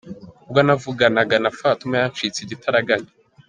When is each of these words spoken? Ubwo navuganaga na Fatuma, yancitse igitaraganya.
Ubwo 0.45 0.59
navuganaga 0.65 1.35
na 1.43 1.51
Fatuma, 1.59 1.93
yancitse 2.01 2.39
igitaraganya. 2.41 3.11